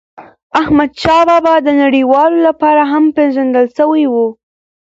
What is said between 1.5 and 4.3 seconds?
د نړیوالو لپاره هم پېژندل سوی و.